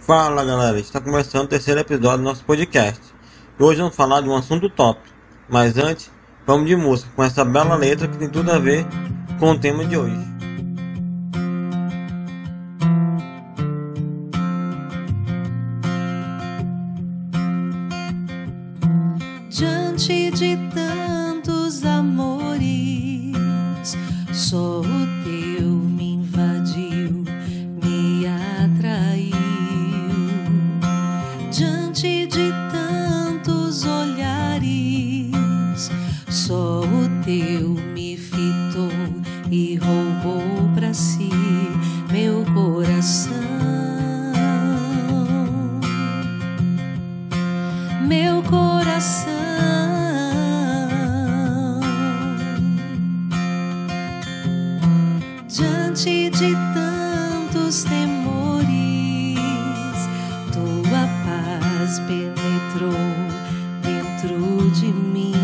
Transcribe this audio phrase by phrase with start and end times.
[0.00, 3.02] Fala galera, está começando o terceiro episódio do nosso podcast.
[3.58, 5.00] E hoje vamos falar de um assunto top.
[5.48, 6.10] Mas antes,
[6.46, 8.86] vamos de música com essa bela letra que tem tudo a ver
[9.38, 10.16] com o tema de hoje.
[19.50, 21.17] Diante de tantos
[39.98, 41.30] roubou para si
[42.10, 43.32] meu coração.
[48.06, 49.28] Meu coração.
[55.48, 59.38] Diante de tantos temores,
[60.52, 62.92] tua paz penetrou
[63.82, 65.37] dentro de mim.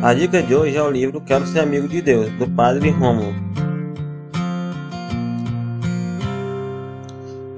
[0.00, 3.34] A dica de hoje é o livro Quero Ser Amigo de Deus, do Padre Rômulo.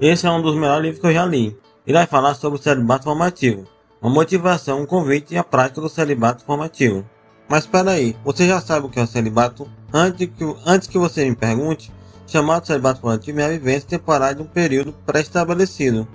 [0.01, 1.55] Esse é um dos melhores livros que eu já li.
[1.87, 3.67] Ele vai falar sobre o celibato formativo,
[4.01, 7.05] a motivação, um convite e a prática do celibato formativo.
[7.47, 9.69] Mas espera aí, você já sabe o que é o celibato?
[9.93, 11.93] Antes que, antes que você me pergunte,
[12.27, 16.09] chamado celibato formativo é a vivência temporária de um período pré-estabelecido,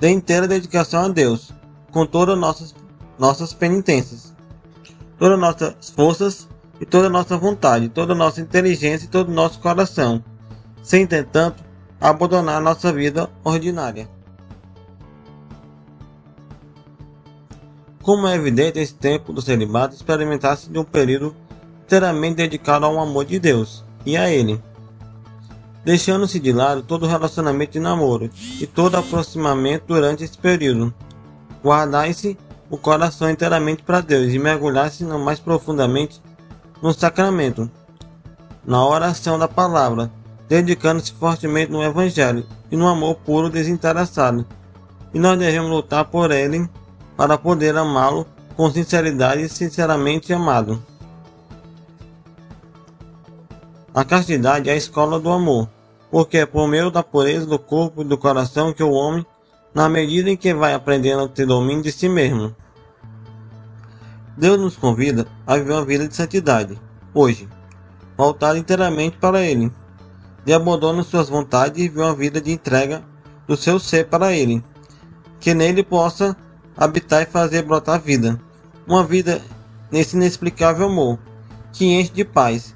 [0.00, 1.52] de inteira dedicação a Deus,
[1.90, 2.74] com todas nossas,
[3.18, 4.31] nossas penitências,
[5.22, 6.48] todas nossas forças
[6.80, 10.20] e toda nossa vontade, toda nossa inteligência e todo o nosso coração,
[10.82, 11.62] sem, entretanto,
[12.00, 14.08] abandonar nossa vida ordinária.
[18.02, 21.36] Como é evidente, esse tempo do celibato experimentasse de um período
[21.84, 24.60] inteiramente dedicado ao amor de Deus e a Ele,
[25.84, 28.28] deixando-se de lado todo relacionamento de namoro
[28.60, 30.92] e todo aproximamento durante esse período.
[31.62, 32.36] Guardai-se
[32.72, 36.22] o coração inteiramente para Deus e mergulhar-se mais profundamente
[36.80, 37.70] no sacramento,
[38.64, 40.10] na oração da palavra,
[40.48, 44.46] dedicando-se fortemente no Evangelho e no amor puro desinteressado.
[45.12, 46.66] E nós devemos lutar por ele
[47.14, 50.82] para poder amá-lo com sinceridade e sinceramente amado.
[53.94, 55.68] A castidade é a escola do amor,
[56.10, 59.26] porque é por meio da pureza do corpo e do coração que o homem,
[59.74, 62.56] na medida em que vai aprendendo a ter domínio de si mesmo,
[64.36, 66.80] Deus nos convida a viver uma vida de santidade,
[67.12, 67.48] hoje,
[68.16, 69.70] voltada inteiramente para Ele,
[70.44, 73.04] de abandono suas vontades e viver uma vida de entrega
[73.46, 74.64] do seu ser para Ele,
[75.38, 76.36] que nele possa
[76.76, 78.40] habitar e fazer brotar vida,
[78.86, 79.42] uma vida
[79.90, 81.18] nesse inexplicável amor,
[81.70, 82.74] que enche de paz,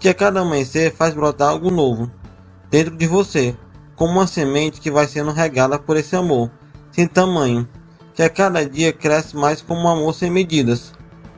[0.00, 2.10] que a cada amanhecer faz brotar algo novo
[2.68, 3.56] dentro de você,
[3.94, 6.50] como uma semente que vai sendo regada por esse amor,
[6.90, 7.66] sem tamanho,
[8.14, 10.92] que a cada dia cresce mais como um amor sem medidas,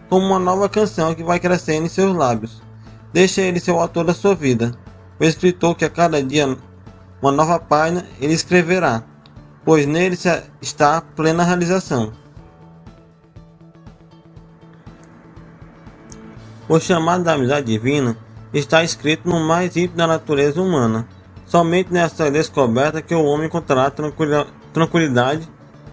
[0.08, 2.62] como uma nova canção que vai crescendo em seus lábios.
[3.12, 4.72] Deixa ele ser o autor da sua vida,
[5.18, 6.56] o escritor que a cada dia
[7.20, 9.02] uma nova página ele escreverá,
[9.64, 10.16] pois nele
[10.60, 12.12] está a plena realização.
[16.68, 18.16] O chamado da amizade divina
[18.52, 21.08] está escrito no mais íntimo da natureza humana.
[21.46, 23.90] Somente nessa descoberta que o homem encontrará
[24.72, 25.48] tranquilidade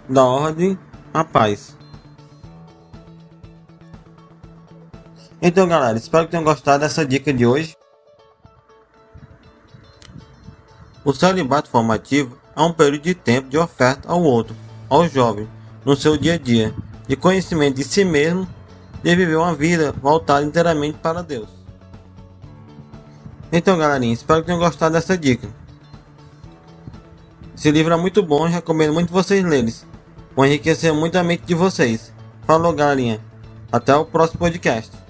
[0.09, 0.77] da ordem
[1.13, 1.77] à paz.
[5.41, 7.75] Então, galera, espero que tenham gostado dessa dica de hoje.
[11.03, 14.55] O celibato formativo é um período de tempo de oferta ao outro,
[14.89, 15.47] ao jovem,
[15.83, 16.73] no seu dia a dia,
[17.07, 18.47] de conhecimento de si mesmo,
[19.03, 21.47] de viver uma vida voltada inteiramente para Deus.
[23.51, 25.47] Então, galerinha, espero que tenham gostado dessa dica.
[27.55, 29.73] Esse livro é muito bom recomendo muito vocês lerem.
[30.35, 32.11] Vão enriquecer muito a mente de vocês.
[32.45, 33.21] Falou, galerinha.
[33.71, 35.04] Até o próximo podcast.